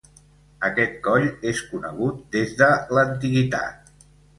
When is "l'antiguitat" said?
2.99-3.99